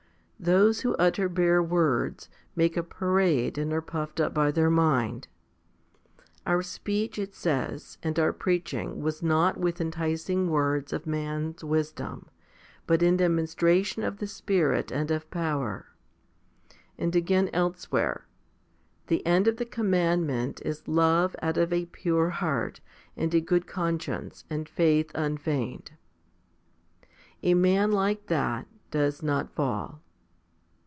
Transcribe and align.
Those 0.43 0.81
who 0.81 0.95
utter 0.95 1.29
bare 1.29 1.61
words, 1.61 2.27
make 2.55 2.75
a 2.75 2.81
parade 2.81 3.59
and 3.59 3.71
are 3.71 3.79
puffed 3.79 4.19
up 4.19 4.33
by 4.33 4.49
their 4.49 4.71
mind. 4.71 5.27
1 6.17 6.25
Our 6.47 6.61
speech, 6.63 7.19
it 7.19 7.35
says, 7.35 7.99
and 8.01 8.17
our 8.17 8.33
preaching 8.33 9.01
was 9.03 9.21
not 9.21 9.57
with 9.59 9.79
enticing 9.79 10.49
words 10.49 10.93
of 10.93 11.05
man's 11.05 11.63
wisdom, 11.63 12.27
but 12.87 13.03
in 13.03 13.17
demonstration 13.17 14.01
of 14.01 14.17
the 14.17 14.25
Spirit 14.25 14.91
and 14.91 15.11
of 15.11 15.29
power; 15.29 15.89
2 16.69 16.77
and 17.03 17.15
again 17.15 17.47
elsewhere, 17.53 18.25
The 19.05 19.23
end 19.27 19.47
of 19.47 19.57
the 19.57 19.65
commandment 19.67 20.59
is 20.65 20.87
love 20.87 21.35
out 21.43 21.57
of 21.57 21.71
a 21.71 21.85
pure 21.85 22.31
heart 22.31 22.81
and 23.15 23.31
a 23.35 23.41
good 23.41 23.67
conscience 23.67 24.43
and 24.49 24.67
faith 24.67 25.11
unfeigned? 25.13 25.91
A 27.43 27.53
man 27.53 27.91
like 27.91 28.25
that 28.25 28.65
does 28.89 29.21
not 29.21 29.51
fall. 29.51 30.01